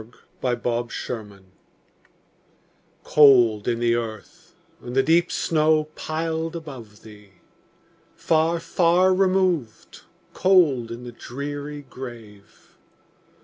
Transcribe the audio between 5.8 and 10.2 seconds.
piled above thee! Far, far removed,